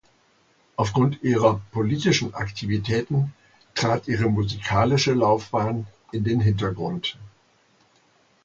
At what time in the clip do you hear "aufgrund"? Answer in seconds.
0.77-1.21